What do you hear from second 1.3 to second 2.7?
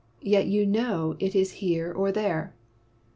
is here or there."